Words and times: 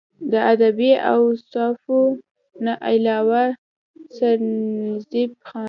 د 0.31 0.33
ادبي 0.53 0.91
اوصافو 1.13 1.99
نه 2.65 2.73
علاوه 2.91 3.43
سرنزېب 4.15 5.31
خان 5.47 5.59